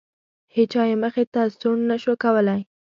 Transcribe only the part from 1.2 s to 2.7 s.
ته سوڼ نه شو کولی.